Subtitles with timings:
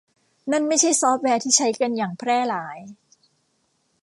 [0.51, 2.77] นั่นไม่ใช่ซอฟต์แวร์ที่ใช้กันอย่างแพร่หลาย